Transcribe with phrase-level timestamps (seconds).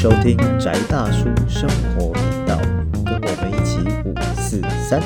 [0.00, 2.56] 收听宅大叔生活频道，
[3.04, 5.02] 跟我们一起五四三。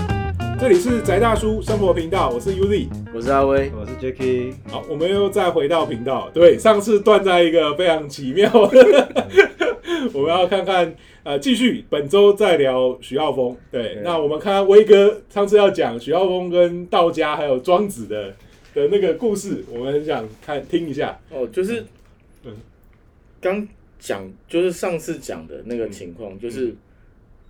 [0.61, 2.89] 这里是宅大叔生活频道，我是 Uzi。
[3.15, 6.29] 我是阿威，我是 Jacky，好，我们又再回到频道。
[6.35, 9.33] 对，上次断在一个非常奇妙的，
[10.13, 13.57] 我们要看看呃，继续本周再聊徐浩峰。
[13.71, 18.35] 对，对那我们看看威哥上次要讲徐浩峰跟道家还有庄子的
[18.75, 21.19] 的那个故事，我们很想看听一下。
[21.31, 21.83] 哦，就是
[22.45, 22.53] 嗯
[23.41, 23.67] 刚
[24.03, 26.75] 讲，就是上次讲的那个情况，就是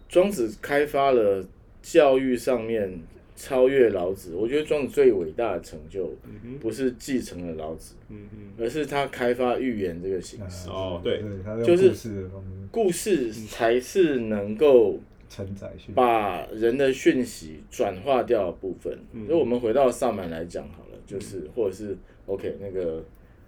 [0.06, 1.42] 庄子开发了
[1.80, 3.00] 教育上面
[3.34, 4.34] 超越老子。
[4.34, 6.14] 我觉得庄子最伟大的成就，
[6.60, 10.68] 不是继承了老子，嗯，而是他开发寓言这个形式。
[10.68, 12.30] 哦对他就是
[12.70, 18.98] 故事才是能够承载把人的讯息转化掉的部分。
[19.12, 21.96] 嗯就我们回到萨满来讲好了，就是或者是
[22.26, 23.02] OK 那个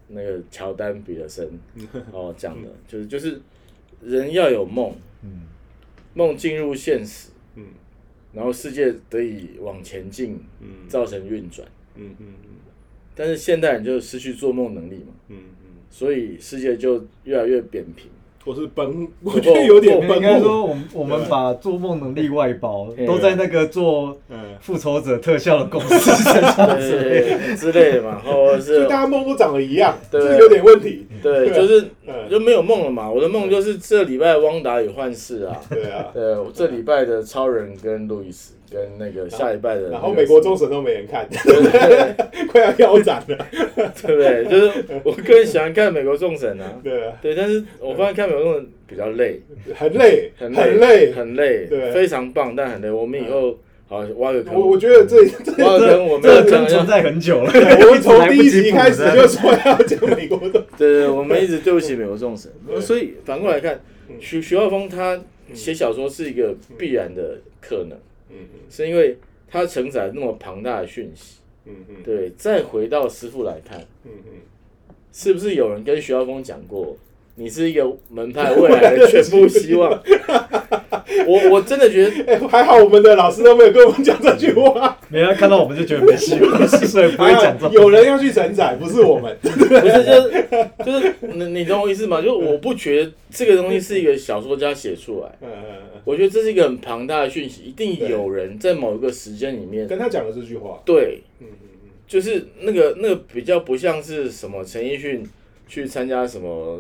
[0.09, 1.49] 那个乔丹彼得森
[2.13, 3.41] 哦讲的，就是就是
[4.03, 5.43] 人要有梦，嗯。
[6.15, 7.67] 梦进入现实，嗯。
[8.33, 10.89] 然后世界得以往前进，嗯。
[10.89, 11.67] 造成运转。
[11.97, 12.27] 嗯嗯。
[13.17, 18.11] 但是现代人就失去做梦能力嘛，嗯嗯，所以世界就越来越扁平。
[18.45, 20.21] 我是崩，我觉得有点应。
[20.21, 26.77] 该说，我们我们把做梦能力外包，都在那个做嗯，复仇者特效的公司身上。
[26.77, 31.07] 对之类的嘛，或者就是大家梦都长得一样，对就是有点问题。
[31.23, 33.11] 对，就是嗯就没有梦了嘛。
[33.11, 41.29] 我的梦就是这礼拜汪达与幻视啊，对啊，对，我这礼拜的超人跟路易斯，跟那个下一拜的，然后美国众神都没人看，
[42.51, 43.47] 快要腰斩了。
[44.03, 44.45] 对不对？
[44.45, 49.41] 就是我个人喜欢看美国众神啊， 对啊，对，但是我发现看美国众神比较累，
[49.77, 51.91] 很累，很很累，很累，对。
[51.93, 52.91] 非常棒，但很累。
[52.91, 57.51] 我们以后好挖个坑，我我觉得这这挖个坑，我们这要讲个坑存在很久了，
[57.87, 64.17] 我们从第一集开始就说要讲美国的，对对，我们一直对不起美国众神，所以反过来看，嗯。
[64.21, 65.21] 徐徐浩峰他
[65.53, 67.99] 写小说是一个必然的可能，
[68.31, 68.37] 嗯
[68.71, 71.39] 是因为它承载那么庞大的讯息。
[71.67, 74.33] 嗯嗯对，再回到师傅来看，嗯嗯，
[75.13, 76.95] 是不是有人跟徐浩峰讲过，
[77.37, 80.03] 你是一个门派未来的全部希望？
[81.27, 87.73] 我我真的觉得，哎，还好我们的老师都没有跟我们讲这句话，没人看到我们就觉得没希望， 所以不会讲这种。
[87.73, 89.37] 有人要去承载，不是我们。
[89.43, 92.21] 不是就是就是你你懂我意思吗？
[92.21, 95.65] 就我不觉得这个东西是一个小说家写出来，嗯嗯
[95.95, 100.81] 嗯我觉得这是一个很庞大的讯息，一定有人在某一个时间里面嗯，，跟他讲了这句话。
[100.85, 105.27] 对，嗯嗯就是那个那个比较不像是什么陈奕迅
[105.67, 106.79] 去参加什么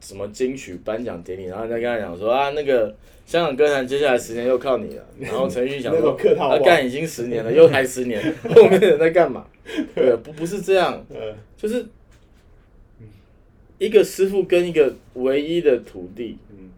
[0.00, 2.92] 什么金曲颁奖典礼，然后再跟他讲说啊，那个
[3.30, 5.06] 香港歌坛接下来十年又靠你了。
[5.20, 9.46] 然后陈奕迅想说种客套话啊，干已经十年了，又还十年， 后面的人在干嘛？
[9.94, 11.86] 对，不不是这样，嗯呃就是
[13.78, 16.70] 一个师傅跟一个唯一的徒弟嗯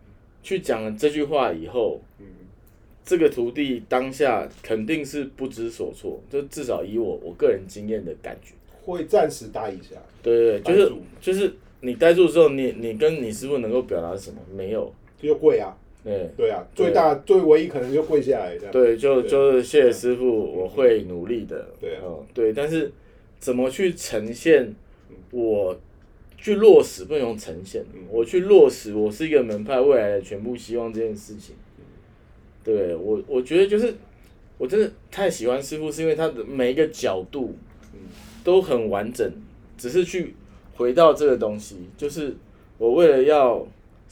[0.42, 2.26] 去讲了这句话以后，嗯
[3.02, 8.52] 这个徒弟当下肯定是不知所措，就至少以我我个人经验的感觉。
[8.82, 9.96] 会暂时呆一下。
[10.22, 14.36] 对对对，就是就是你呆住之后，你你跟你师傅能够表达什么？
[14.54, 15.74] 没有，就跪啊，
[16.04, 18.72] 对对啊，最大最唯一可能就跪下来这样。
[18.72, 21.68] 对，就就是谢谢师傅，我会努力的。
[21.80, 22.00] 对啊。
[22.02, 22.90] 哦对，但是
[23.38, 24.74] 怎么去呈现
[25.30, 25.78] 我
[26.36, 31.54] 去落实，不能用呈现嗯，我去落实我是一个门派未来的全部希望这件事情。
[32.64, 33.94] 对我，我觉得就是
[34.58, 37.54] 我真的太喜欢师傅，是因为他的每一个角度
[37.92, 38.00] 嗯。
[38.44, 39.32] 都很完整，
[39.78, 40.34] 只是去
[40.74, 42.34] 回到这个东西，就是
[42.76, 43.64] 我为了要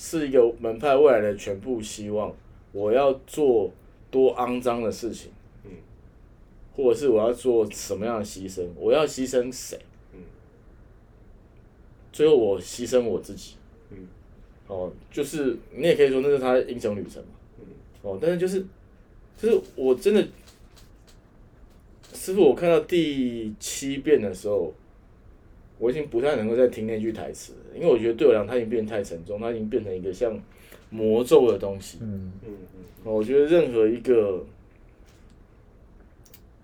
[0.03, 2.35] 是一个门派未来的全部希望，
[2.73, 3.71] 我要做
[4.11, 5.31] 多肮脏的事情，
[5.63, 5.73] 嗯。
[6.75, 9.79] 或者是我要做什么样的牺牲，我要牺牲谁，
[10.15, 10.21] 嗯。
[12.11, 13.57] 最后我牺牲我自己，
[13.91, 14.09] 嗯。
[14.69, 17.29] 哦，就是你也可以说那是他的英雄旅程嘛，
[17.59, 17.67] 嗯。
[18.01, 18.65] 哦，但是就是
[19.37, 20.27] 就是我真的，
[22.15, 24.73] 师傅，我看到第七遍的时候，
[25.81, 30.39] 我已经不太能够再听那句台词，因为我觉得对我来讲，它已经变得太沉重，它已经变成一个像
[30.91, 31.99] 魔咒的东西。
[32.03, 34.45] 嗯，嗯嗯哦我觉得任何一个，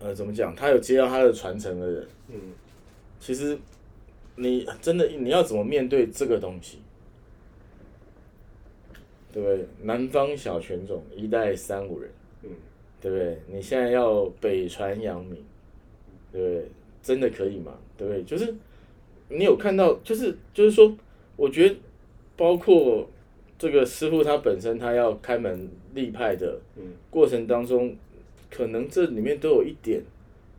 [0.01, 2.35] 呃，怎么讲，他有接到他的传承的人，嗯
[3.19, 3.57] 其实
[4.37, 6.79] 你真的你要怎么面对这个东西，
[9.33, 9.67] 对不对？
[9.83, 12.11] 南方小犬种一代三五人，
[12.43, 12.51] 嗯
[13.01, 13.39] 对不对？
[13.51, 15.43] 你现在要北传阳明，
[16.31, 16.69] 对不对？
[17.03, 17.79] 真的可以吗？
[17.97, 18.23] 对不对？
[18.25, 18.55] 就是
[19.29, 20.97] 你有看到，就是就是说，
[21.37, 21.77] 我觉得
[22.37, 23.09] 包括
[23.59, 27.97] 这个师傅他本身他要开门立派的嗯过程当中，
[28.51, 30.03] 可能这里面都有一点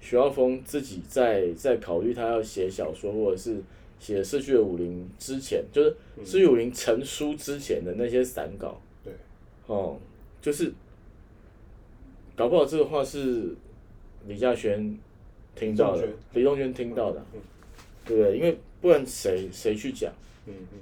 [0.01, 3.61] 徐浩峰自己在在考虑他要写小说或者是
[3.99, 5.91] 写《逝去的武林》之前，就是
[6.25, 8.81] 《逝去武林》成书之前的那些散稿。
[9.03, 9.13] 对，
[9.67, 9.97] 哦，
[10.41, 10.73] 就是
[12.35, 13.55] 搞不好这个话是
[14.27, 14.97] 李嘉轩
[15.55, 17.19] 听到的李东轩，听到的。
[17.19, 17.39] 啊，嗯
[18.07, 18.37] 对不对？
[18.37, 20.11] 因为不然谁谁去讲？
[20.45, 20.79] 嗯嗯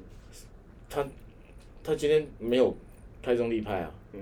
[0.90, 1.06] 他
[1.84, 2.76] 他今天没有
[3.22, 4.22] 开宗立派啊，嗯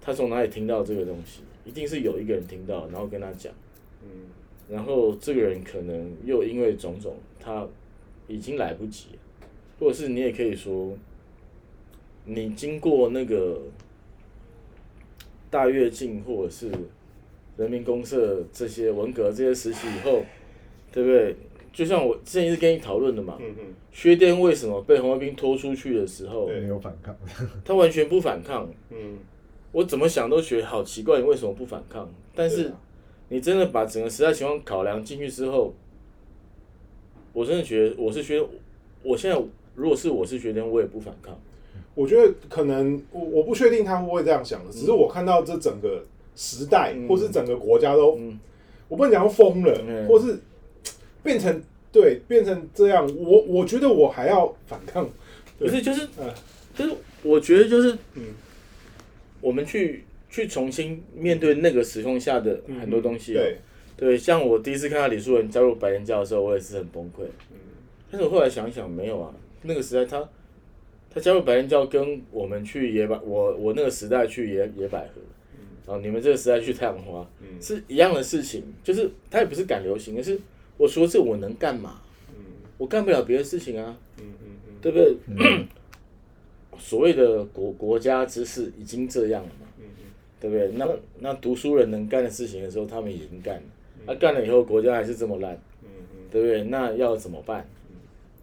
[0.00, 1.42] 他从哪里听到这个东西？
[1.64, 3.52] 一定是有一个人听到，然后跟他讲，
[4.02, 4.08] 嗯
[4.68, 7.66] 然后这个人可能又因为种种，他
[8.28, 9.06] 已经来不及，
[9.78, 10.96] 或者是你也可以说，
[12.24, 13.60] 你经过那个
[15.50, 16.70] 大跃进或者是
[17.56, 20.22] 人民公社这些文革这些时期以后，
[20.92, 21.36] 对不对？
[21.72, 23.64] 就像我之前一直跟你讨论的嘛，嗯嗯。
[23.92, 26.60] 薛颠为什么被红卫兵拖出去的时候，对。
[26.60, 27.16] 没有反抗，
[27.64, 28.68] 他完全不反抗？
[28.90, 29.18] 嗯，
[29.72, 32.08] 我怎么想都觉得好奇怪，你为什么不反抗？
[32.34, 32.72] 但是
[33.28, 35.74] 你真的把整个时代情况考量进去之后，
[37.32, 38.46] 我真的觉得我是觉得，
[39.02, 39.40] 我现在
[39.74, 41.38] 如果是我是学生，我也不反抗。
[41.94, 46.04] 我觉得可能我我不确定他会不会这样想的，只是我看到这整个
[46.36, 47.08] 时代、嗯。
[47.08, 48.38] 或是整个国家都，嗯。
[48.88, 50.06] 我不能讲疯了，嗯。
[50.06, 50.38] 或是
[51.22, 51.62] 变成
[51.92, 55.08] 对变成这样，我我觉得我还要反抗，
[55.58, 55.68] 对。
[55.68, 56.30] 不是，就是嗯。
[56.72, 58.26] 就是，我觉得就是嗯。
[59.40, 63.40] 我们去去重新面对那个时空下的嗯很多东西、哦。
[63.40, 63.56] 对，
[63.96, 67.24] 对，像我第一次看到李树人加入白莲教的时候，我也是很崩溃。
[67.50, 67.56] 嗯。
[68.10, 70.28] 但是我后来想一想，没有啊，那个时代他
[71.12, 75.20] 他加入白莲教，跟我们去野百，我我那个时代去野野百合，
[75.86, 77.60] 然后你们这个时代去太阳花，嗯。
[77.60, 80.38] 是一样的事情，就是他也不是赶流行，而是
[80.80, 82.00] 我说这我能干嘛？
[82.30, 82.36] 嗯
[82.78, 85.66] 我干不了别的事情啊，嗯嗯嗯，对不对？
[86.78, 89.84] 所谓的国国家之事已经这样了嘛，嗯
[90.40, 90.70] 对不对？
[90.72, 90.88] 那
[91.18, 93.62] 那读书人能干的事情的时候，他们已经干了，
[94.06, 96.62] 那、干了以后，国家还是这么烂，嗯嗯对不对？
[96.62, 97.68] 那要怎么办？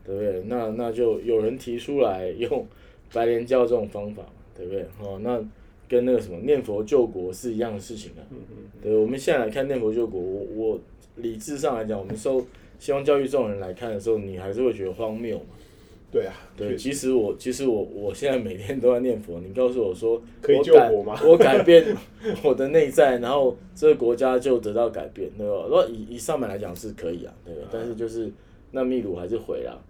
[0.06, 0.44] 对不对？
[0.46, 2.68] 那那就有人提出来用
[3.12, 4.86] 白莲教这种方法嘛，对不对？
[5.02, 5.44] 哦，那
[5.90, 8.22] 跟那个什么念佛救国是一样的事情啊。
[8.30, 10.80] 嗯嗯对，我们现在来看念佛救国，我我
[11.18, 12.46] 理智上来讲，我们受
[12.80, 15.46] 西方教育这种人来看的时候，你还是会觉得荒谬嘛。
[16.10, 21.86] 对啊，对，其实我其实我我现在每天都在念佛，你告诉我说可以救我吗我改变
[22.42, 25.64] 我的内在，然后这个国家就得到改变，对吧？
[25.66, 27.68] 如果以以上面来讲是可以啊，对吧？
[27.74, 28.32] 但是就是
[28.72, 29.84] 那秘鲁还是毁了，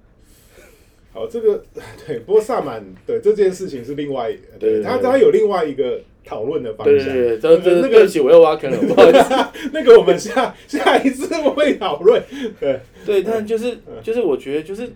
[1.13, 1.63] 好，这个
[2.07, 9.69] 对，不过萨满对这件事情是另外，对他他有另外一个讨论的方向，对对对，那个我又挖坑了， 不好意思。
[9.71, 12.21] 那个我们下下一次会讨论，
[12.59, 14.89] 对， 对，但就是嗯就是我觉得就是，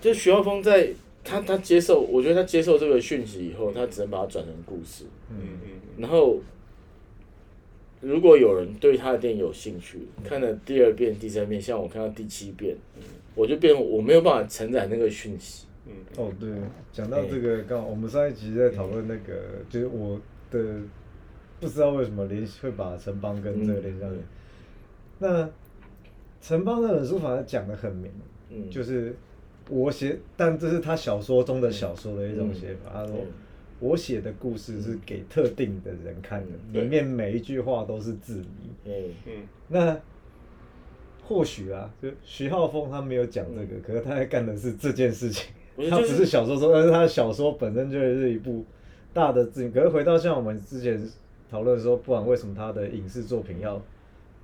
[0.00, 0.90] 就徐浩峰在
[1.24, 5.04] 他他接受，我觉得他接受这个讯息以后，他只能把它转成故事。
[5.30, 6.38] 嗯嗯然后，
[8.00, 12.76] 如果有人对他的电影有兴趣，看了第二遍、第三遍，像我看到第七遍，
[13.34, 15.66] 我就变我没有办法承载那个讯息。
[15.88, 16.50] 嗯哦，对，
[16.92, 19.34] 讲到这个，刚好我们上一集在讨论那个，
[19.68, 20.20] 就是我
[20.50, 20.80] 的
[21.58, 24.22] 不知道为什么联系会把城邦跟这个联想起来。
[25.18, 25.50] 那
[26.40, 28.12] 城邦那本书反而讲的很明，
[28.50, 29.14] 嗯，就是
[29.68, 32.90] 我写，但这是他小说中的小说的一种写法。
[32.92, 33.26] 他说嗯。
[33.80, 38.70] 我写的故事是给特定的人看的，对里面每一句话都是字谜。
[38.84, 38.92] 嗯。
[39.24, 39.32] 嗯。
[39.68, 40.00] 那
[41.22, 45.54] 或许啊，就徐浩峰他没有讲这个，可是他在干的是这件事情。
[45.88, 48.64] 他不不是就是是小说说，但是他的小说本身就是一部
[49.12, 49.68] 大的字。
[49.70, 51.00] 可是回到像我们之前
[51.50, 53.80] 讨论说，不管为什么他的影视作品要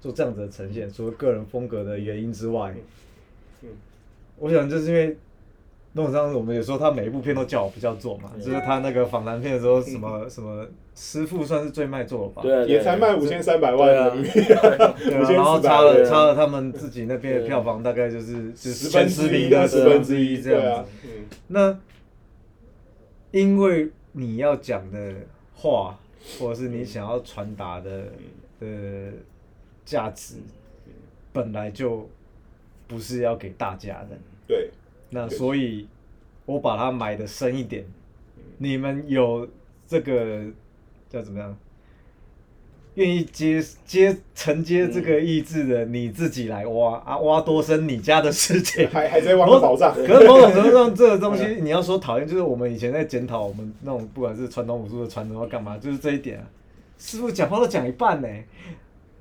[0.00, 2.74] 做这样子的呈现，除了个人风格的原因之外，
[3.62, 3.68] 嗯
[4.38, 5.16] 我想就是因为。
[5.94, 14.06] 弄上我们也说他每一部片都叫我不叫做嘛，嗯就是他那个访谈片的时候，什么 什么师傅算是最卖座吧，对啊，也才卖五千三百万对啊。
[14.08, 21.10] 人民币， 对啊，5400然后差了差了他们自己那边的票房大概就是就是十前分之名的十分之一这样子。，嗯。
[21.48, 21.78] 那
[23.30, 25.12] 因为你要讲的
[25.54, 25.98] 话，
[26.38, 28.04] 或者是你想要传达的
[28.60, 28.66] 的
[29.84, 30.36] 价值，
[31.32, 32.08] 本来就
[32.86, 34.16] 不是要给大家的。
[34.46, 34.70] 对，
[35.14, 35.86] 那所以，
[36.44, 37.84] 我把它埋的深一点。
[38.58, 39.48] 你们有
[39.86, 40.42] 这个
[41.08, 41.56] 叫怎么样？
[42.96, 48.88] 愿意接接承接这个意志的，你自己来挖啊，挖多深你家的事情。
[48.88, 56.44] 还 还在挖宝藏，可是某种程度上，这个东西你要说讨厌，就是我们以前在检讨我们那种不管是传统武术的传承要干嘛，就是这一点啊。
[56.98, 58.28] 师傅讲话都讲一半呢，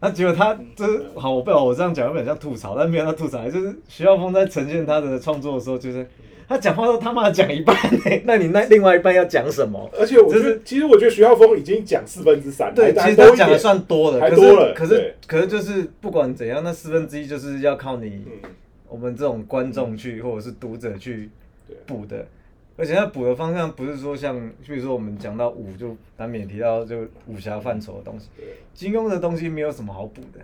[0.04, 6.06] 那结果他就是好，我不知道我这样讲有点像吐槽，但没有他吐槽，就是徐浩峰在呈现他的创作的时候，就是
[6.46, 9.90] 他讲话都他妈讲一半呢， 那你那另外一半要讲什么？
[9.98, 18.50] 而且我觉就是，得其实我觉得徐浩峰已经讲四分之三，对，其实他讲的，算多的，可是还多了可是可是就是不管怎样，那四分之一就是要靠你嗯。
[18.90, 21.28] 我们这种观众去或者是读者去
[21.68, 21.76] 对。
[21.88, 22.28] 补的，
[22.76, 28.30] 而且它补的方向不是说像，比如说我们讲到武，就难免提到就武侠范畴的东西。
[28.74, 30.40] 金庸的东西没有什么好补的。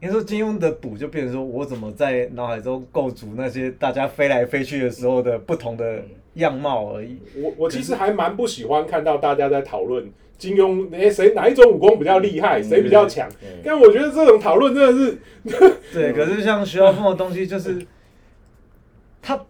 [0.00, 6.02] 应该说金庸的补就变成说我怎么在脑海中构筑那些大家飞来飞去的时候的不同的
[6.34, 7.18] 样貌而已。
[7.34, 10.08] 我我其实还蛮不喜欢看到大家在讨论
[10.38, 13.60] 金庸，诶、谁哪一种武功比较厉害，谁比较强嗯。
[13.64, 15.18] 但我觉得这种讨论真的是，
[15.92, 17.84] 对，可是像徐浩峰的东西，就是
[19.20, 19.44] 他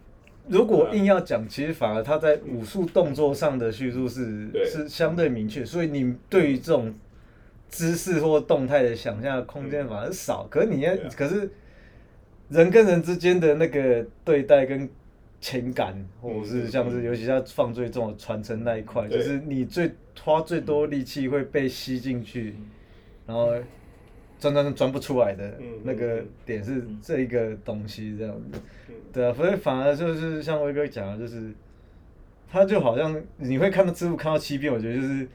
[0.49, 6.95] 如果硬要讲，其实反而他在武术动作上的叙述是是相对明确，所以你对于这种
[7.69, 10.47] 姿势或动态的想象空间反而少。
[10.51, 11.51] 可是你要可是
[12.49, 14.89] 人跟人之间的那个对待跟
[15.41, 22.57] 情感，或者是像是尤其像放最重的传承那一块，就是你最花最多力气会被吸进去，
[23.27, 23.53] 然后
[24.39, 28.95] 钻钻钻不出来的嗯那个嗯点是这一个东西这样子嗯。
[29.13, 31.53] 对啊，所以反而就是像威哥讲的，就是
[32.51, 35.27] 他就好像你会看到字幕看到七遍，我觉得就是。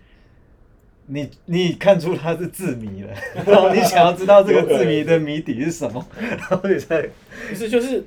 [1.05, 3.13] 你你看出他是字谜了，
[3.45, 7.01] 然后你想要知道这个字谜的谜底是什么，然后你才
[7.49, 8.01] 不是就是，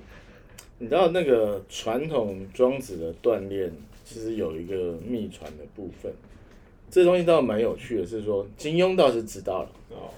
[0.79, 3.71] 你知道那个传统庄子的锻炼，
[4.03, 6.11] 其实有一个秘传的部分，
[6.91, 10.09] 这东西倒蛮有趣的，是说金庸倒是知道了，哦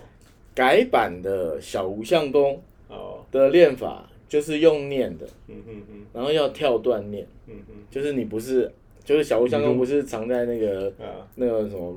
[0.58, 8.68] 改版的小无相功哦，的练法就是用念的，嗯嗯嗯然后要跳段念，嗯嗯就是你不是，
[9.04, 11.22] 就是小无相功不是藏在那个啊。
[11.36, 11.94] 那个什么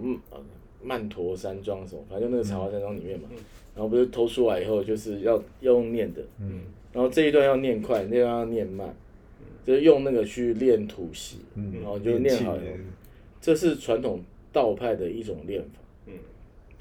[0.84, 3.28] 曼陀山庄什么，反正就那个茶花山庄里面嘛。
[3.32, 3.38] 嗯，
[3.74, 6.62] 然后不是偷出来以后就是要要用念的，嗯。
[6.94, 8.96] 然后这一段要念快，那段要念慢，
[9.66, 11.74] 就是用那个去练吐息，嗯。
[11.82, 12.62] 然后就念好了。
[13.42, 14.22] 这是传统
[14.54, 15.81] 道派的一种练法，嗯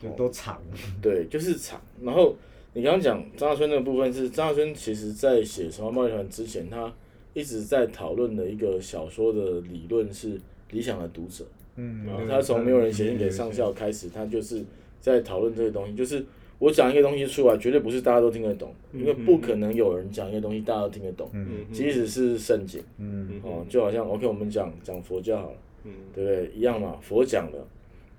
[0.02, 0.60] 就都长，
[1.02, 1.80] 对，就是长。
[2.02, 2.34] 然后
[2.72, 6.92] 你刚刚讲张大春那个部分是张大春，其实在写《神话贸易团》之前，他
[7.34, 10.40] 一直在讨论的一个小说的理论是
[10.70, 11.44] 理想的读者。
[11.76, 14.62] 嗯哦他从没有人写信给上校开始，他就是
[15.00, 16.22] 在讨论这些东西，就是
[16.58, 26.50] 我讲一个东西出来，绝对不是大家都听得懂，因为不可能有人讲一个东西大家都听得懂，嗯即使是圣经嗯哦，就好像 OK，我们讲讲佛教好了，嗯对不对？
[26.54, 27.66] 一样嘛，佛讲了，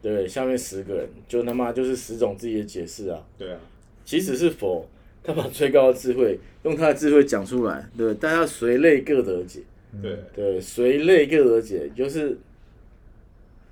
[0.01, 0.27] 对？
[0.27, 3.59] 下面十个人就他妈就是十种自己的解释啊，对啊，
[4.03, 4.87] 即使是佛，
[5.23, 8.13] 他把最高的智慧用他的智慧讲出来，对？
[8.15, 9.61] 大家随类各得解，
[10.01, 12.37] 对对，随类各得解，就是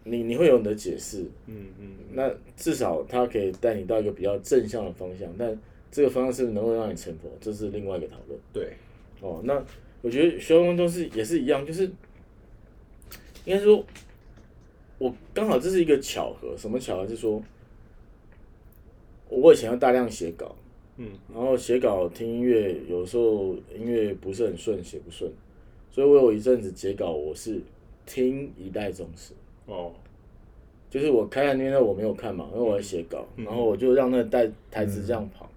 [0.03, 5.57] 你你会有你的解释，嗯嗯那至少他可以带你到一个比较正向的方向，但
[5.91, 8.39] 这个方向是不是能够让你成佛，这是另外一个讨论。
[8.53, 8.73] 对，
[9.21, 9.63] 哦，那
[10.01, 11.83] 我觉得学问都是也是一样，就是
[13.45, 13.83] 应该说，
[14.99, 17.07] 我刚好这是一个巧合，什么巧合？
[17.07, 17.41] 是说，
[19.29, 20.55] 我以前要大量写稿，
[20.97, 21.09] 嗯。
[21.33, 25.31] 然后写稿听音乐，有时候音乐不是很顺，写不顺，
[25.89, 27.59] 所以我有一阵子截稿，我是
[28.05, 29.33] 听一代宗师。
[29.65, 29.91] 哦。
[30.89, 33.45] 就是我开台那边我没有看嘛，因为我在写稿，嗯。
[33.45, 35.49] 然后我就让那个台台词这样跑，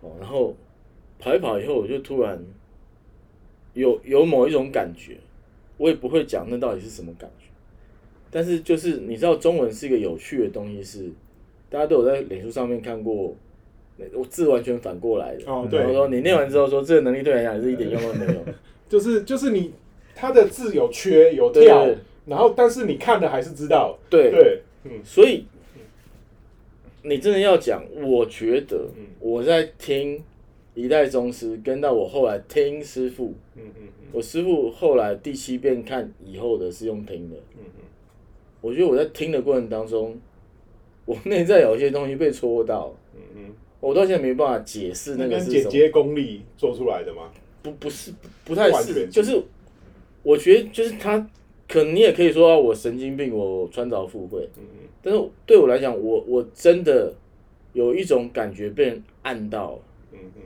[0.00, 0.52] 哦，然后
[1.18, 2.44] 跑一跑以后，我就突然
[3.72, 5.16] 有有某一种感觉，
[5.76, 7.43] 我也不会讲那到底是什么感觉，
[8.34, 11.08] 但是就是你知道中文是一个有趣的东西是，
[11.70, 13.32] 大家都有在脸书上面看过，
[14.12, 15.78] 我字完全反过来的，哦对。
[15.78, 18.44] 然后说你念完之后说这个能力对你来讲是一点用都没有，
[18.88, 19.70] 就是就是你
[20.16, 21.66] 他的字有缺有对。
[21.66, 21.86] 跳，
[22.26, 24.32] 然后但是你看的还是知道，对。
[24.32, 24.90] 对，嗯。
[25.04, 25.44] 所以
[27.04, 29.06] 你真的要讲，我觉得嗯。
[29.20, 30.20] 我在听
[30.74, 33.88] 一代宗师，跟到我后来听师傅，嗯嗯。
[34.10, 37.83] 我师傅后来第七遍看以后的是用听的，嗯嗯
[38.64, 40.18] 我觉得我在听的过程当中，
[41.04, 47.30] 我内在有一些东西被戳到，嗯嗯，我到现在没办法解释那那个是什么，跟剪接功力做出来的吗？
[47.62, 49.38] 不不是不不太是，就是
[50.22, 51.18] 我觉得就是他，
[51.68, 57.12] 可能你也可以说、啊、我神经病，我穿凿附会，嗯嗯但是对我来讲，我我真的
[57.74, 59.78] 有一种感觉被人按到，
[60.10, 60.42] 嗯嗯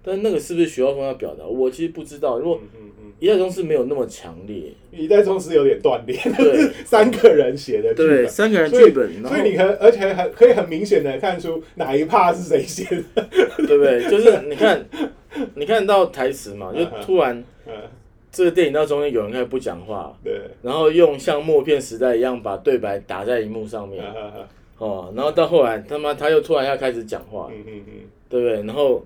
[0.00, 1.44] 但是那个是不是徐浩峰要表达？
[1.44, 2.38] 我其实不知道。
[2.38, 8.28] 如果嗯，一代宗师没有那么强烈，一代宗师有点断裂，对三个人写的剧对，本。
[8.28, 12.84] 三个人剧本，所以你很，而且很可以很明显的看出哪一 part 是谁写
[13.14, 13.26] 的。
[13.66, 14.08] 对不对？
[14.08, 14.84] 就是你看，
[15.56, 17.72] 你看到台词嘛，就突然嗯，
[18.30, 24.32] 这个电影到中间有人开始不讲话，对，然后用像默片时代一样把对白打在荧幕上面，嗯
[24.78, 27.92] 哦，然后到后来他妈他又突然要开始讲话，嗯嗯嗯，
[28.28, 28.56] 对不对？
[28.64, 29.04] 然后，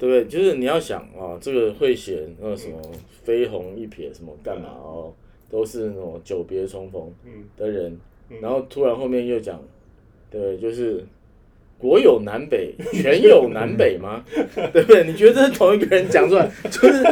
[0.00, 0.24] 对不对？
[0.24, 2.80] 就是你要想啊，这个会写那什么
[3.22, 5.12] 飞鸿一瞥什么干嘛哦，
[5.50, 7.96] 都是那种久别重逢嗯的人，
[8.30, 9.62] 嗯然后突然后面又讲，
[10.30, 11.04] 对，就是
[11.76, 14.24] 国有南北，全有南北吗？
[14.72, 15.04] 对不对？
[15.04, 17.02] 你觉得这是同一个人讲出来，就是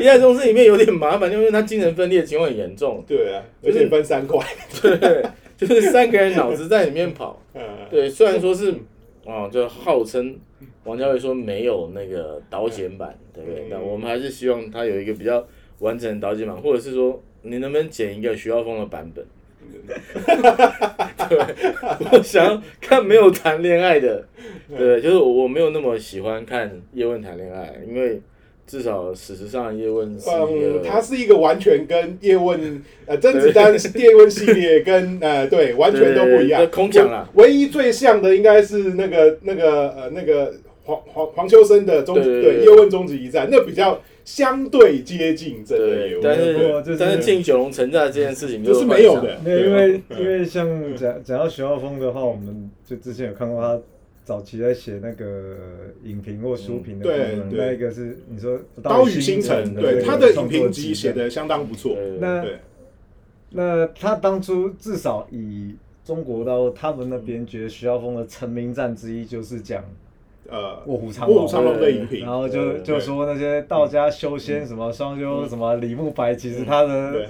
[0.00, 4.44] 一代宗师里面有点麻烦，因为他精神分裂的情况很严重，对啊，而且分三块，
[4.82, 5.24] 对，
[5.56, 7.40] 就是三个人脑子在里面跑。
[7.54, 8.74] 嗯，对，虽然说是
[9.26, 10.38] 哦，就号称
[10.84, 13.62] 王家卫说没有那个导剪版，对不对？
[13.64, 15.46] 嗯但我们还是希望他有一个比较
[15.78, 19.24] 完整的导剪版，或者是说你能不能剪一个徐浩峰的版本？
[21.26, 21.38] 对，
[22.12, 24.22] 我想要看没有谈恋爱的，
[24.68, 28.20] 对，就是我我没有那么喜欢看叶问谈恋爱，因为
[28.66, 40.54] 至少事实上叶问是一嗯，个，它是一个完全跟叶问 呃甄子丹叶问系列跟呃对完全都不一样，空讲了唯一最像的应该是那个那个呃那个
[40.84, 49.38] 黄黄黄秋生的终对叶问终极一战，那比较相对接近真的叶对，问，但不过就是是但是进九龙城寨这件事情就是没有的。
[49.44, 50.66] 没有，因为因为像
[50.96, 53.78] 讲讲到徐浩峰的话，我们就之前有看过他
[54.24, 55.56] 早期在写那个
[56.02, 61.28] 影评或书评的部分，嗯对对那一个是你说刀与星辰，对他的影评集写的。
[61.28, 62.58] 相当不错，对那对，
[63.50, 69.84] 那他当初至少以中国到他们那边觉得徐浩峰的成名战之一就是讲
[70.48, 71.36] 呃，卧虎藏龙。
[71.36, 77.26] 卧虎藏龙的影评，然后就就说那些道家修仙什么双修什么李慕白，其实他的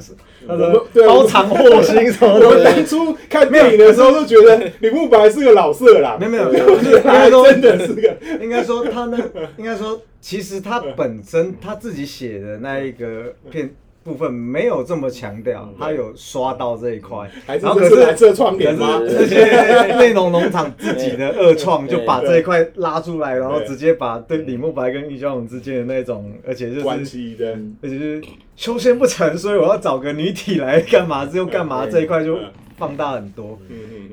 [0.46, 9.18] 他的对刀藏祸心什么我的们当初看电影的时候都觉得李慕白是个老色狼，没有没有对就是他真的是个，应该说他那
[9.56, 19.00] 应该说，其实他本身他自己写的那一个片部分没有这么强调，他有刷到这一块，然后可这是蓝色是窗帘吗？
[19.00, 27.10] 这些内容农场自己的恶创就把这一块拉出来，然后直接把对李慕白跟玉娇龙之间的那种，而且关就是。
[27.10, 28.22] 系的，而且就是
[28.56, 31.24] 修仙不成，所以我要找个女体来干嘛？
[31.24, 31.86] 这又干嘛？
[31.86, 32.38] 嗯这一块就
[32.76, 33.58] 放大很多。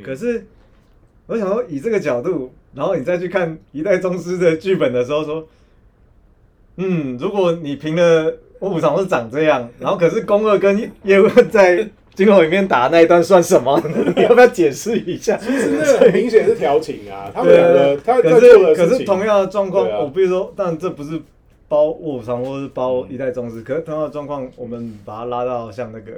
[0.06, 0.46] 可是
[1.28, 5.48] 我想说，以这个角度，然后你再去看《一代宗师》的剧本的时候，说，
[6.78, 13.82] 嗯，如果你评了卧虎藏龙是长这样，然后可是宫二跟叶问在金龙里面打的那一段算什么？
[14.16, 15.38] 你要不要解释一下？
[15.38, 21.20] 其实那个很明显是调情啊，他们两对个他在可是可是同样的状况，我必须说，但这不是
[21.68, 26.12] 包卧虎藏龙或是包一代宗师，可是同样的状况，我们把它拉到像那个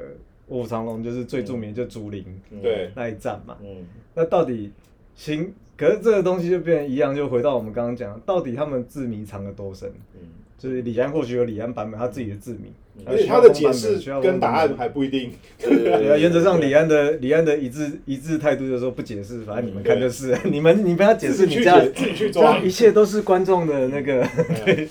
[0.47, 3.55] 卧虎藏龙，就是最著名就竹林嗯对那一战嘛。
[3.61, 4.71] 嗯，那到底
[5.15, 5.53] 行？
[5.75, 9.89] 可是这个东西就变成一样，就回到我们刚刚讲的，到底他们字谜藏的多深？
[10.15, 12.71] 嗯就是李安或许有李安版本他自己的字谜，
[13.05, 24.27] 而且他的解释跟答案还不一定， 对 原则上李安的李安的一致一致态度就是说不解释，反正你们看就是， 你们你不要解释，你这样自己去这抓一切都是观众的那个
[24.65, 24.75] 对。
[24.75, 24.89] 对。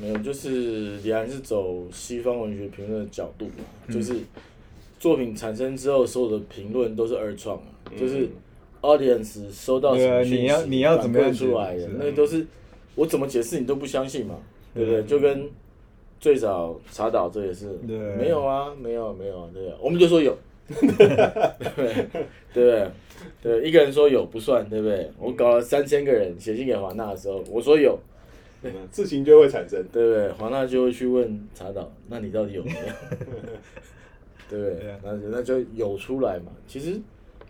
[0.00, 3.50] 没有，就是李安是走西方文学评论的角度
[3.92, 4.14] 就是
[4.98, 7.62] 作品产生之后，所有的评论都是二创
[7.98, 8.26] 就是
[8.80, 12.46] audience 收到什对啊么讯息你要你要怎么样出来的，那个都是
[12.94, 14.36] 我怎么解释你都不相信嘛，
[14.74, 15.02] 对不对？
[15.04, 15.48] 就跟
[16.18, 20.36] 最早查岛这也是，对没有啊，没有没有啊，对啊，我们就说有，
[20.68, 22.88] 对不对？
[23.42, 25.10] 对一个人说有不算，对不对？
[25.18, 27.98] 我搞了三千个人写信给华纳的时候，我说有，
[28.62, 29.82] 嗯事情就会产生。
[29.92, 30.28] 对不对？
[30.32, 32.76] 华纳就会去问查导，那你到底有没有？
[34.48, 34.94] 对不对？
[35.02, 36.52] 那那就有出来嘛。
[36.66, 36.98] 其实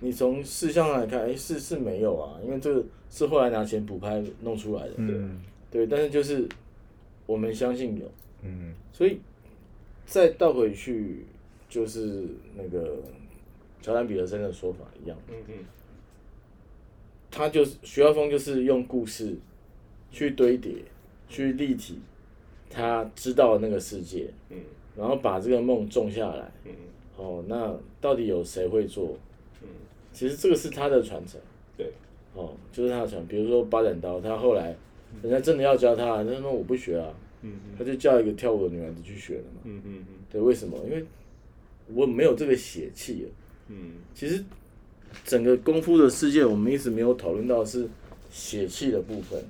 [0.00, 5.86] 你从事项上来看，哎，是是没有啊，因为这个是后来拿钱补拍弄出来的，嗯对。
[5.86, 6.48] 但是就是
[7.30, 8.10] 我们相信有，
[8.42, 9.20] 嗯所以
[10.04, 11.24] 再倒回去，
[11.68, 12.96] 就是那个
[13.80, 15.54] 乔丹彼得森的说法一样，嗯嗯
[17.30, 19.36] 他就是徐浩峰，就是用故事
[20.10, 20.72] 去堆叠、
[21.28, 22.00] 去立体
[22.68, 24.58] 他知道的那个世界，嗯
[24.96, 26.50] 然后把这个梦种下来。
[26.64, 26.72] 嗯
[27.16, 29.16] 哦，那到底有谁会做？
[29.62, 29.68] 嗯，
[30.12, 31.40] 其实这个是他的传承。
[31.76, 31.92] 对，
[32.34, 34.74] 哦，就是他的传，比如说八斩刀，他后来
[35.22, 39.60] 人家真的要教他，他说我不学啊，嗯他就叫一个跳舞的女孩子去学了嘛。
[39.64, 40.78] 嗯嗯对，为什么？
[40.84, 41.04] 因为
[41.92, 43.30] 我没有这个血气了。
[43.68, 44.44] 嗯其实
[45.24, 47.88] 整个功夫的世界，我们一直没有讨论到是
[48.30, 49.42] 血气的部分。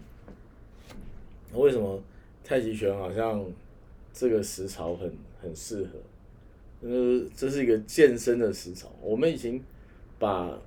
[1.52, 2.00] 为什么
[2.44, 3.44] 太极拳好像
[4.12, 6.88] 这个时潮很很适合？
[6.88, 8.90] 呃，这是一个健身的时潮。
[9.02, 9.62] 我们已经
[10.18, 10.58] 把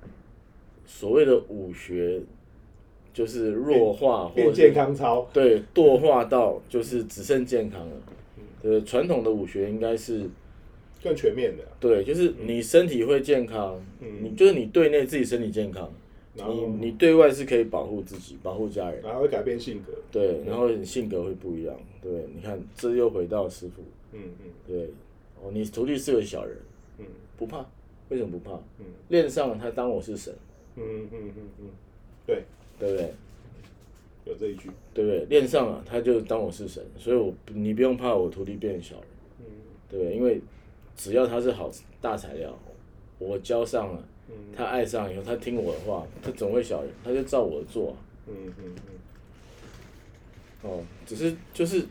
[0.86, 2.22] 所谓的武学
[3.14, 7.96] 就是弱化或健康操，对，惰化到就是只剩健康了。
[8.62, 10.24] 对，传统的武学应该是
[11.04, 14.24] 更全面的，对，就是你身体会健康，嗯。
[14.24, 15.92] 你就是你对内自己身体健康，
[16.34, 24.50] 然你你对外是可以保护自己、保护家人，然后会改变性格，对，然后你性格会不一样，对，你看这又回到师傅，嗯嗯。
[24.66, 24.90] 对，
[25.42, 26.58] 哦，你徒弟是个小人，
[27.00, 27.06] 嗯。
[27.38, 27.66] 不怕，
[28.10, 28.56] 为什么不怕？
[28.80, 28.86] 嗯。
[29.10, 30.34] 练上了他当我是神，
[30.78, 31.66] 嗯嗯嗯嗯，
[32.26, 32.44] 对，
[32.80, 33.14] 对不对？
[34.26, 35.26] 有这一句，对不对？
[35.26, 39.06] 练上了，他就当我是神，所以我你不用怕我徒弟变小人，
[39.42, 39.46] 嗯
[39.90, 40.16] 对不对？
[40.16, 40.40] 因为
[40.96, 42.58] 只要他是好大材料，
[43.20, 48.76] 我教上了，嗯他爱上以后，他听我的话，他总会小人，他就照我的做啊、嗯嗯
[50.64, 51.86] 嗯，哦，只是就是，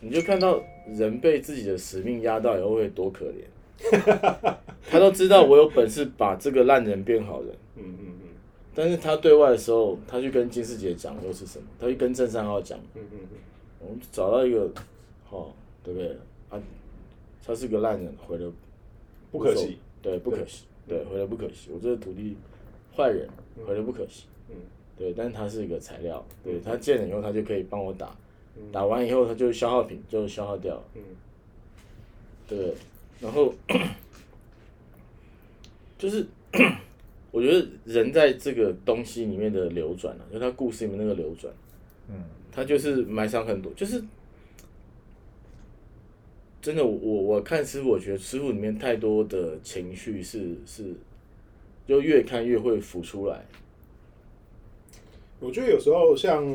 [0.00, 3.44] 你就看到人被自己的使命压到以后会多可怜。
[4.88, 8.13] 他都知道我有本事把这个烂人变好人，嗯嗯嗯
[8.74, 11.64] 但是他对外的时候，他去跟金世杰讲又是什么？
[11.78, 13.38] 他去跟郑三号讲，嗯嗯嗯，
[13.80, 14.70] 我们找到一个，
[15.30, 16.16] 哦，对不对？
[16.50, 16.60] 啊，
[17.46, 18.50] 他是个烂人，回了
[19.30, 21.70] 不可惜，对，不可惜，对，回了不可惜。
[21.72, 22.36] 我这个徒弟
[22.96, 23.28] 坏人，
[23.66, 24.56] 回了不可惜，嗯。
[24.96, 28.14] 对，但是他是一个材料，对他见了以后，他就可以帮我打，
[28.56, 28.70] 嗯。
[28.72, 30.80] 打完以后他就消耗品就消耗掉。
[32.46, 32.74] 对？
[33.20, 33.54] 然后
[35.96, 36.26] 就是
[37.34, 41.52] 我觉得人在这个东西里面的流转啊，就他故事里面那个流转，
[42.08, 44.00] 嗯，他就是埋藏很多，就是
[46.62, 50.94] 真的我，我我看师傅，我觉得师傅里面太多的情绪是是，
[51.88, 53.44] 就越看越会浮出来。
[55.40, 56.46] 我觉得有时候像，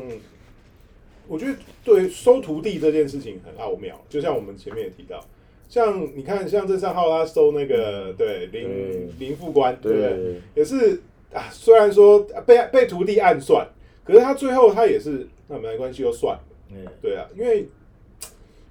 [1.28, 5.22] 我觉得对收徒弟这件事情很奥妙，就像我们前面也提到，
[5.70, 9.08] 像你看，像郑尚浩他收那个对林对。
[9.20, 9.92] 林副官，对。
[9.92, 10.10] 不对？
[10.10, 11.00] 对，也是
[11.32, 13.64] 啊，虽然说被被徒弟暗算，
[14.04, 17.68] 可是他最后他也是那没关系就算了，嗯，对啊，因为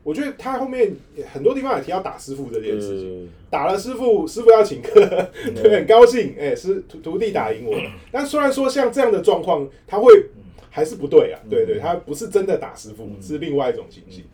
[0.04, 0.94] 我觉得他后面
[1.32, 5.00] 很多地方也提到打师傅这件事情，对打了师傅，师傅要请客，
[5.56, 7.78] 对，很高兴，哎、师徒徒弟打赢我。
[7.78, 7.92] 了。
[8.12, 10.26] 但虽然说像这样的状况，他会
[10.70, 14.26] 还是不对啊，对对，他不是真的打师傅，是另外一种情形。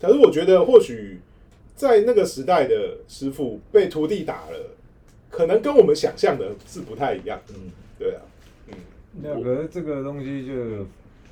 [0.00, 1.20] 可是我觉得或许
[1.74, 4.70] 在那个时代的师傅被徒弟打了，
[5.30, 7.38] 可能跟我们想象的是不太一样。
[7.46, 7.70] 的，嗯。
[7.98, 8.22] 对啊，
[8.68, 8.74] 嗯。
[9.22, 10.52] 那可是这个东西就，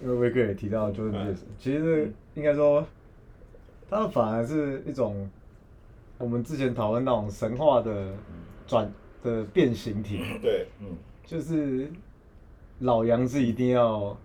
[0.02, 2.86] 因为威哥也提到，就是嗯其实应该说，
[3.88, 5.28] 它反而是一种
[6.18, 8.12] 我们之前讨论那种神话的
[8.66, 8.90] 转
[9.22, 10.86] 的变形体，对，嗯，
[11.24, 11.88] 就是
[12.80, 14.16] 老杨是一定要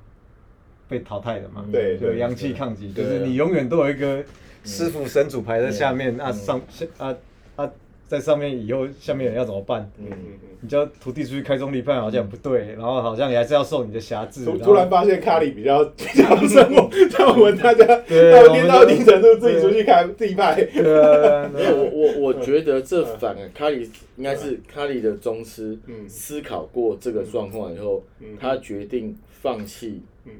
[0.87, 4.23] 被淘汰的嘛，对对就阳气抗击，就是你永远都有一个
[4.65, 7.15] 师傅神主排在下面，啊上下啊
[7.55, 7.71] 啊
[8.07, 9.89] 在上面以后下面人要怎么办？
[9.99, 10.39] 嗯嗯嗯。
[10.61, 14.43] 你叫徒弟出去开宗立派好像不对，然后好像你还是要受你的辖制。
[14.45, 20.55] 突然后突然发现咖喱比较比较生活，像 我们大家对到我们就练到一定程度，自己出去开自己派。
[20.55, 30.31] 没有我我我觉得这反而卡里应该是咖喱的宗师嗯思考过这个状况以后嗯，他决定放弃，嗯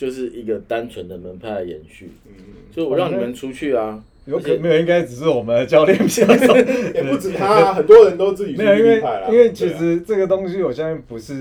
[0.00, 2.32] 就是一个单纯的门派的延续，嗯，
[2.72, 9.02] 所以我让你们出去啊，有可没有应该只是我们的教练比较少，也不止他啊，很多人都自己出没有，因为。
[9.30, 11.34] 因为其实这个东西我相信不是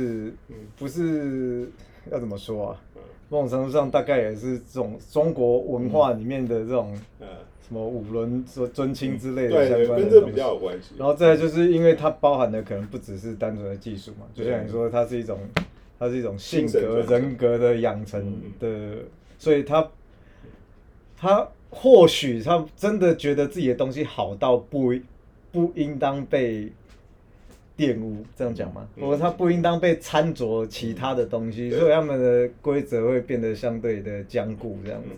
[0.50, 0.56] 嗯。
[0.78, 1.70] 不是
[2.12, 7.28] 要怎么说啊嗯，某种程度上大概也是这种中国文化里面的这种嗯，
[7.66, 10.36] 什么五伦尊尊亲之类的相关的东西。
[10.36, 10.96] 较有关系。
[10.98, 15.38] 然后再来就是因为它包含的可能不只是单纯的技术嘛，就像你说，它是一种，
[16.00, 19.04] 它是一种性格、人格的养成嗯的，
[19.38, 19.86] 所以他
[21.18, 24.94] 他或许他真的觉得自己的东西好到不
[25.52, 26.72] 不应当被
[27.78, 28.88] 玷污，这样讲吗？
[28.96, 35.10] 嗯或者他不应当被掺着其他的东西，对所以他们的规则会变得相对的坚固，这样子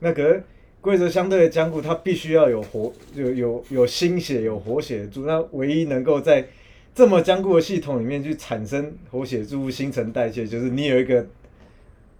[0.00, 0.42] 那可是
[0.80, 5.26] 规则相对的坚固，它必须要有活有有有心血有活血柱。
[5.26, 6.46] 那唯一能够在
[6.98, 11.24] 这么僵固的系统里面去产生活血注入、新陈代谢，就是你有一个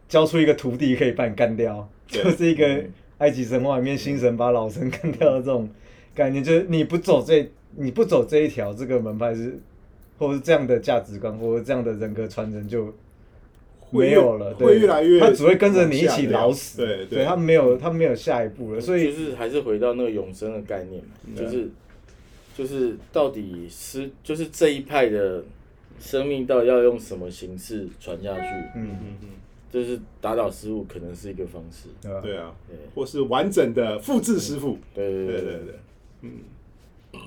[0.09, 2.93] 教出一个徒弟可以把你干掉，就是一个嗯。
[3.19, 5.69] 埃及神话里面新神把老神干掉的这种
[6.15, 6.45] 概念。
[6.45, 9.59] 就是你不走这你不走这一条，这个门派是
[10.17, 12.95] 或是这样的价值观，或者这样的人格传承就。
[13.91, 17.25] 没有了，会对越来越他只会跟着你一起老死，对对。
[17.25, 21.69] 他没有他没有下一步了，所以就是还是回到那个永生的概念嘛，就是
[22.59, 25.45] 就是到底是就是这一派的
[26.01, 28.41] 生命到底要用什么形式传下去，
[28.75, 29.29] 嗯，嗯嗯，
[29.71, 32.21] 就是打倒师傅可能是一个方式，对啊？
[32.21, 32.77] 对啊，对。
[32.97, 34.77] 或是完整的复制师傅。
[34.93, 35.65] 对对对对对。
[35.67, 35.75] 对，
[36.23, 36.31] 嗯。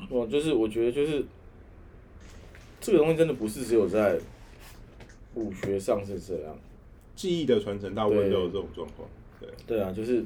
[0.09, 1.23] 我，就是我觉得就是
[2.81, 4.19] 这个东西真的不是只有在
[5.35, 6.53] 武学上是这样，
[7.15, 9.07] 记忆的传承大部分都有这种状况。
[9.39, 10.25] 对，对啊，就是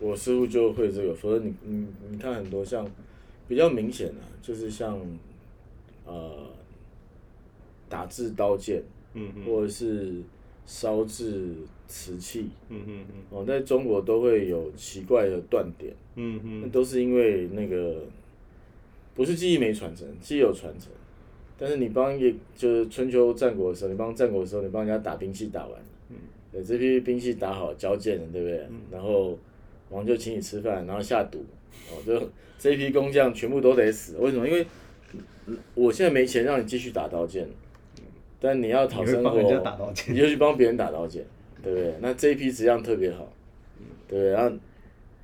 [0.00, 2.88] 我师傅就会这个，否则你你你看很多像
[3.46, 4.98] 比较明显的、就是像
[6.04, 6.46] 呃
[7.88, 8.82] 打制刀剑，
[9.14, 10.22] 嗯嗯或者是
[10.66, 11.54] 烧制
[11.86, 18.02] 瓷器，嗯嗯嗯哦，在中国都会有奇怪的断点，嗯嗯，那都是因为那个
[19.14, 20.90] 不是技艺没传承，技艺有传承，
[21.58, 25.78] 但是你帮一就是春秋战国的时候，你帮战国的时候，你帮人家打兵器打完，
[26.50, 28.66] 对，这批兵器打好交剑了，对不对？
[28.90, 29.38] 然后
[29.90, 31.44] 王就请你吃饭，然后下毒，
[31.90, 34.16] 哦，就这一批工匠全部都得死。
[34.18, 34.46] 为什么？
[34.48, 34.66] 因为
[35.46, 37.46] 嗯我现在没钱让你继续打刀剑，
[38.40, 39.40] 但你要讨生活，
[40.08, 41.24] 你就去帮别人打刀剑，
[41.62, 41.94] 对不对？
[42.00, 43.30] 那这一批质量特别好，
[44.08, 44.30] 对不对？
[44.30, 44.56] 然后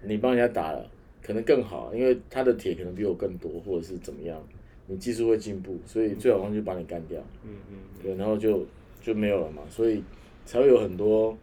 [0.02, 0.86] 你帮人家打了，
[1.22, 4.42] 可能更好，因为他的铁可能比我更多，或者是怎么样，
[4.86, 7.20] 你技术会进步，所以最好方就把你干掉。
[7.44, 8.66] 嗯嗯对，然后就
[9.02, 10.02] 就没有了嘛，所以
[10.44, 11.36] 才会有很多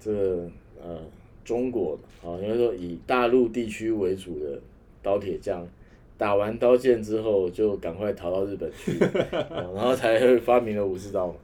[0.00, 0.50] 这个
[0.82, 0.98] 呃
[1.44, 4.60] 中国啊，应该说以大陆地区为主的
[5.02, 5.66] 刀铁匠，
[6.16, 8.92] 打完刀剑之后就赶快逃到日本去，
[9.50, 11.34] 哦 然后才会发明了武士刀嘛。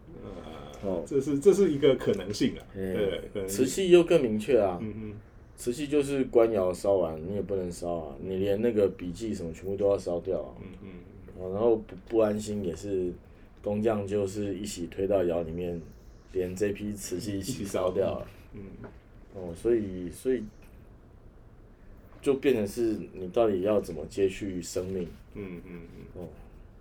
[0.85, 2.97] 哦，这是这是一个可能性啊，嗯
[3.33, 5.13] 对，瓷器又更明确啊，嗯嗯。
[5.57, 10.55] 瓷器就是官窑烧完你也不能烧啊，你连那个笔记什么全部都要烧掉啊。
[10.63, 10.91] 嗯嗯。
[11.41, 13.13] 哦，然后不不安心也是
[13.61, 15.83] 工匠就是一起推到窑里面，
[16.33, 18.21] 连这批瓷器一起烧掉。
[18.21, 18.27] 了。
[18.55, 18.61] 嗯
[19.39, 20.43] 哦，所以所以
[22.21, 25.09] 就变成是你到底要怎么接续生命？
[25.35, 26.29] 嗯嗯嗯哦，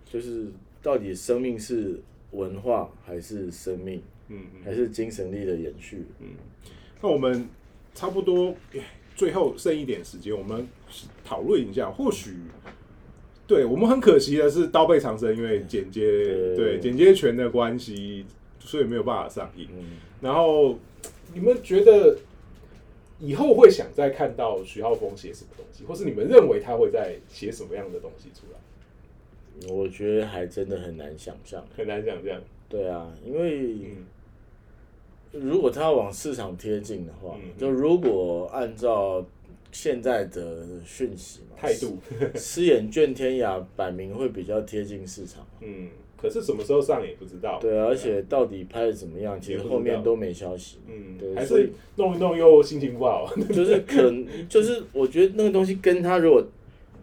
[0.04, 0.46] 就是
[0.82, 2.00] 到底生命是
[2.32, 4.64] 文化还是生命，嗯嗯。
[4.64, 6.04] 还是精神力的延续？
[6.20, 6.28] 嗯
[7.00, 7.48] 那我们
[7.94, 8.52] 差不多
[9.14, 10.66] 最后剩一点时间，我们
[11.24, 12.34] 讨论一下，或许。
[13.46, 16.02] 对我们很可惜的是，刀背长生因为剪接
[16.54, 18.26] 对对剪接权的关系，
[18.58, 19.66] 所以没有办法上映。
[19.72, 19.84] 嗯，
[20.20, 20.78] 然后
[21.32, 22.18] 你们觉得
[23.20, 28.58] 以后会想再看到徐浩峰写什么东西，或是你们认为他会在写什么样的东西出来？
[29.74, 31.64] 我觉得还真的很难想象。
[31.76, 32.40] 很难讲这样。
[32.68, 34.06] 对啊，因为嗯
[35.32, 39.24] 如果他要往市场贴近的话，嗯就如果按照
[39.72, 41.98] 现在的讯息嘛，态度，
[42.38, 45.46] 失眼卷天涯摆明会比较贴近市场。
[45.60, 45.88] 嗯，
[46.20, 47.58] 可是什么时候上也不知道。
[47.60, 50.78] 对啊，而且到底拍的怎么样，其实后面都没消息。
[50.88, 53.32] 嗯，对还是弄一弄又心情不好。
[53.54, 56.44] 就是可能，就是我觉得那个东西跟他如果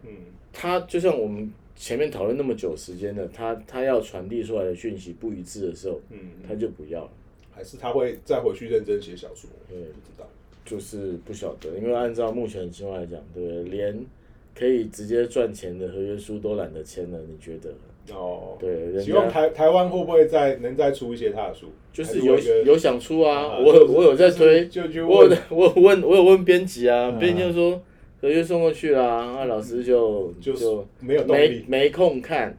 [0.04, 0.10] 嗯
[0.52, 7.12] 他就像我们前面讨论那么久时间的，他他要传递出来的讯息不一致的时候，嗯，他就不要了。
[7.52, 9.50] 还是他会再回去认真写小说。
[9.70, 10.28] 对不知道。
[10.66, 13.64] 就是不晓得，因为按照目前的情况来讲，对不对？
[13.66, 14.06] 连
[14.54, 17.72] 可以直接赚钱的合约书都懒得签了，你觉得？
[18.14, 21.68] 哦，对，人希望台台湾会不会再能再出一些他的书？
[21.92, 27.82] 就是有有想出啊，啊我有我有在推，就就我我有问我有问编辑啊，嗯编辑就说
[28.22, 31.64] 合约送过去啦，那老师就就就没有没。
[31.68, 32.58] 没空看，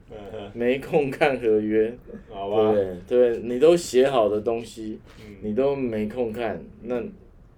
[0.54, 1.92] 没空看合约，
[2.30, 2.72] 好吧。
[2.72, 7.02] 对对，你都写好的东西，嗯，你都没空看，那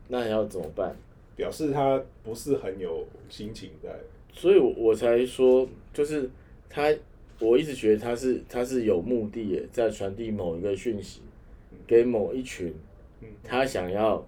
[0.09, 0.97] 那还要怎么办？
[1.37, 3.91] 表示他不是很有心情在。
[4.33, 6.29] 所以我我才说，就是
[6.69, 6.93] 他，
[7.41, 11.21] 我一直觉得他是他是有目的的，在传递某一个讯息
[11.87, 12.75] 给某一群
[13.21, 13.29] 嗯。
[13.45, 14.27] 他想要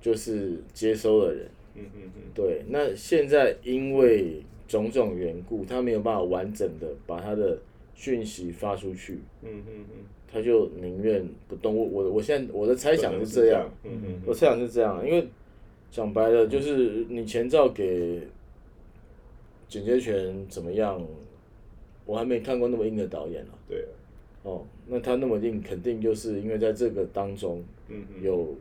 [0.00, 1.46] 就是接收的人。
[1.74, 2.22] 嗯嗯嗯。
[2.34, 7.58] 对，那现在因为种种缘故，他没有办法完整的把他的
[7.94, 11.76] 讯息发出去，嗯嗯嗯，他就宁愿不动。
[11.76, 15.26] 我我我现在我的猜想是这样，嗯嗯我猜想是这样，因为
[15.90, 18.20] 讲白了就是你前兆给
[19.68, 21.04] 剪接权怎么样，
[22.10, 23.54] 我还没看过那么硬的导演啊。
[23.68, 23.84] 对，
[24.42, 27.62] 哦，那他那么硬，肯定就是因为在这个当中
[28.20, 28.56] 有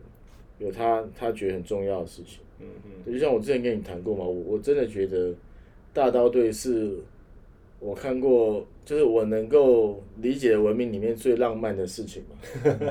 [0.59, 2.41] 有他他觉得很重要的事情。
[2.59, 5.33] 嗯嗯就像我之前跟你谈过嘛，我我真的觉得
[5.93, 6.95] 大刀队是
[7.79, 12.35] 我看过，就是我能够理解的文明里面最浪漫的事情嘛。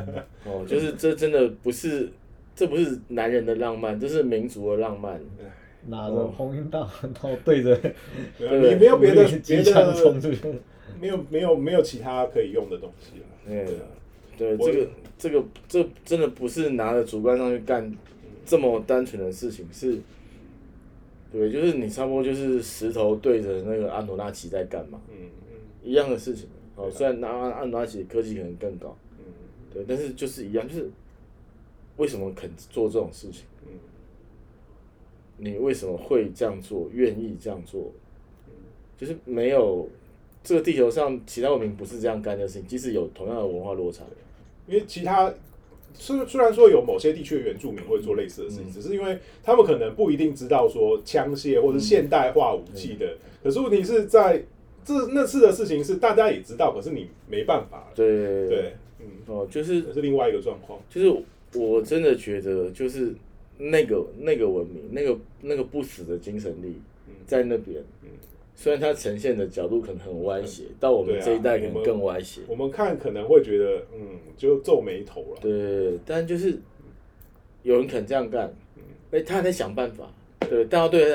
[0.44, 2.08] 哦，就是这真的不是，
[2.56, 5.20] 这不是男人的浪漫，这是民族的浪漫。
[5.86, 6.80] 拿着红缨大
[7.20, 7.78] 刀对着，
[8.38, 10.36] 你没有别的别的，出去，
[11.00, 13.26] 没有没有没有其他可以用的东西了。
[13.46, 13.86] 对对啊，
[14.36, 17.90] 对，这个这个这真的不是拿着主观上去干
[18.44, 19.98] 这么单纯的事情，是，
[21.32, 25.00] 对，就是你差不多就是石头对着那个安努纳奇在干嘛。
[25.10, 25.16] 嗯
[25.50, 25.56] 嗯。
[25.82, 26.48] 一样的事情。
[26.76, 29.24] 哦，虽然那安安努纳奇的科技可能更高，嗯。
[29.72, 30.90] 对，但是就是一样，就是
[31.96, 33.44] 为什么肯做这种事情？
[35.38, 36.88] 嗯你为什么会这样做？
[36.92, 37.92] 愿意这样做？
[38.96, 39.88] 就是没有
[40.42, 44.02] 这个地球上其他文明不是这样干的事情，即使有同样的文化落差。
[44.66, 45.32] 因为其他
[45.94, 54.44] 虽虽然说有某些地区的原住民会做类似的事情，嗯只是因为他们可能不一定知道说枪械或者现代化武器的，可是问题是在
[54.84, 61.22] 这那次的事情是大家也知道，可是你没办法，对对，嗯，哦，就是是另外一个状况，就是
[61.54, 63.14] 我真的觉得，就是
[63.58, 67.82] 那个那个文明，那个那个不死的精神力嗯在那边。
[68.54, 72.40] 虽然它呈现的角度可能很歪斜，到我们这一代可能更歪斜。
[72.48, 76.58] 我们看可能会觉得，嗯，就皱眉头了，对，但就是
[77.62, 78.52] 有人肯这样干，
[79.12, 81.08] 哎，他还在想办法，对，大家队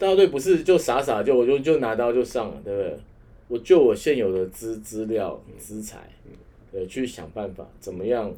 [0.00, 2.96] 大家队不是就傻傻就我就就拿刀就上了，对不对？
[3.46, 6.10] 我就我现有的资资料资财，
[6.72, 8.34] 对，去想办法怎么样，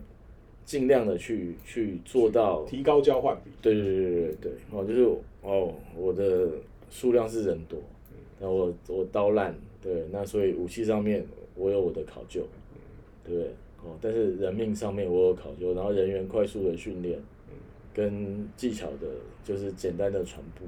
[0.65, 3.51] 尽量的去去做到提高交换比。
[3.61, 4.37] 对对对对对。
[4.43, 5.05] 对，哦，就是
[5.43, 6.49] 哦，我的
[6.91, 7.79] 数量是人多，
[8.41, 11.25] 然后我我刀烂，对，那所以武器上面
[11.57, 12.47] 我有我的考究，
[13.25, 13.51] 对不对？
[13.85, 17.19] 哦，但是人命上面我有考究，然后人员快速的训练，
[17.93, 19.09] 跟技巧的，
[19.43, 20.67] 就是简单的传播，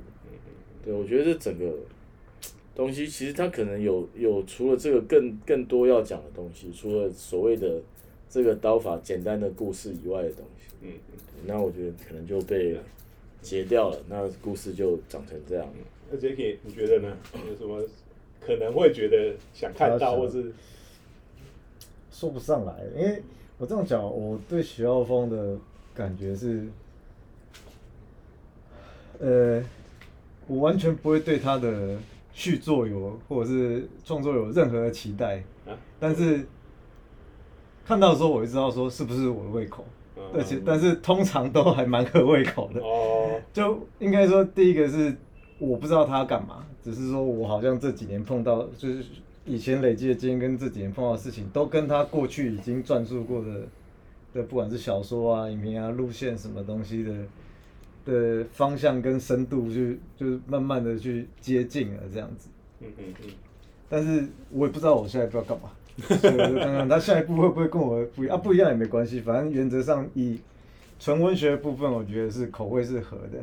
[0.85, 1.73] 对我觉得这整个
[2.75, 7.81] 东西其实它可能有有除了这个更更多要讲的东西，除了所谓的
[8.35, 10.91] 这个刀法简单的故事以外的东西，嗯，
[11.47, 12.77] 那我觉得可能就被
[13.41, 15.65] 截掉了，那故事就长成这样。
[16.11, 17.17] 那 Jacky 你觉得呢？
[17.49, 17.81] 有什么
[18.41, 20.53] 可能会觉得想看到，或是？
[22.11, 23.23] 说不上来，因为
[23.57, 25.57] 我这样讲，我对徐浩峰的
[25.95, 26.67] 感觉是，
[29.21, 29.63] 呃，
[30.49, 31.97] 我完全不会对他的
[32.33, 35.37] 续作有或者是创作有任何的期待，
[35.69, 35.79] 啊？
[36.01, 36.45] 但是
[37.85, 39.85] 看到的时候，我就知道说是不是我的胃口，
[40.17, 42.81] 嗯而且但是通常都还蛮合胃口的。
[42.81, 45.15] 哦，就应该说，第一个是
[45.59, 49.05] 我不知道他干嘛，只是说我好像这几年碰到，就是
[49.45, 53.61] 以前累积的经验跟这几年碰到的事情，都跟他过去已经转述过的
[54.33, 57.13] 的，不管是小说啊、影片啊、路线什么东西的
[58.07, 62.49] 的方向跟深度就，就是慢慢的去接近了这样子。
[62.81, 63.31] 嗯嗯嗯，
[63.89, 68.41] 但是我也不知道我现在不知道干嘛，所以我就看看他下一步会不会跟我不一样啊？
[68.43, 70.41] 不一样也没关系，反正原则上以
[70.99, 73.39] 纯文学的部分，我觉得是口味是合的，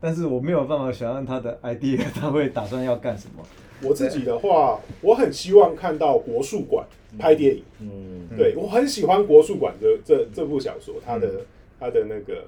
[0.00, 3.42] 但是我没有办法想象他的 idea 他会打算要干什么。
[3.82, 6.86] 我自己的话，我很希望看到国术馆
[7.18, 7.62] 拍电影。
[7.80, 11.42] 嗯，对我很喜欢国术馆的这这部小说，它的
[11.78, 12.42] 它的那个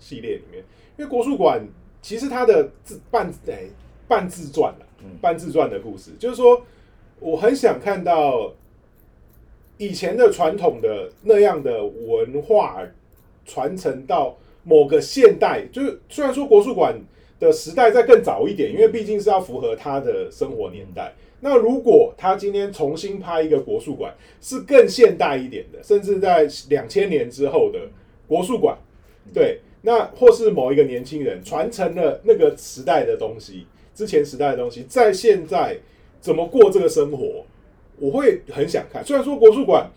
[0.00, 0.64] 系列里面，
[0.98, 1.64] 因为国术馆
[2.02, 3.66] 其实它的自半哎
[4.08, 6.60] 半自传啊嗯半自传的故事，就是说
[7.20, 8.52] 我很想看到
[9.82, 12.80] 以前的传统的那样的文化
[13.44, 16.94] 传承到某个现代，就是虽然说国术馆
[17.40, 21.12] 的时代再更早一点，因为毕竟是要符合他的生活年代。
[21.40, 27.80] 那如果他今天重新拍一个国术馆，是更现代一点的，甚至在两千年之后的
[28.28, 28.78] 国术馆，
[29.34, 33.66] 对，那或是某一个年轻人传承了那个时代的东西，
[33.96, 35.76] 之前时代的东西，在现在
[36.20, 37.44] 怎么过这个生活，
[38.02, 39.04] 我会很想看。
[39.04, 39.88] 虽然说国术馆，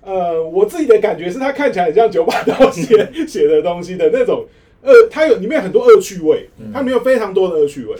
[0.00, 4.44] 呃，我自己的感觉是它看起来很像九把刀写 写的东西的那种，
[4.82, 7.94] 呃，它有里面很多恶趣味，它里面有非常多的恶趣味。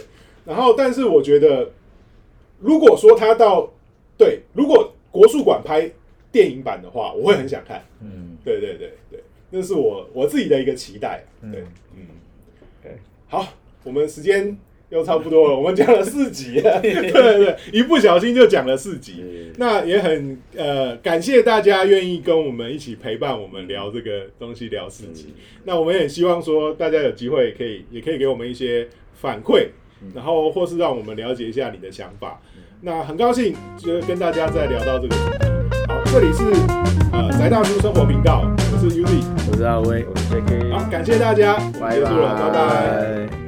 [0.45, 1.71] 然后，但是我觉得，
[2.59, 3.71] 如果说它到
[4.17, 5.89] 对，如果国术馆拍
[6.33, 7.81] 电影版的话，我会很想看。
[8.01, 11.23] 嗯，对对对对，那是我我自己的一个期待。
[11.41, 11.63] 对，
[11.95, 12.05] 嗯，
[12.83, 12.91] 对，
[13.27, 13.47] 好，
[13.85, 14.55] 我们时间
[14.89, 19.23] 又差不多了，我们讲了四集 了，对对对，一不小心就讲了四集。
[19.57, 25.33] 那也很呃感谢大家愿意跟我们一起陪伴我们聊这个东西聊四集。
[25.63, 29.67] 那我们也希望说大家有机会可以也可以给我们一些反馈，
[30.13, 32.39] 然后或是让我们了解一下你的想法。
[32.81, 35.15] 那很高兴就跟大家再聊到这个。
[35.87, 36.43] 好，这里是
[37.11, 39.23] 呃宅大叔生活频道，我是 Uzi。
[39.51, 40.05] 我是阿威。
[40.05, 43.27] 我是 JK，好，感谢大家，拜结束了，拜拜。
[43.27, 43.44] 拜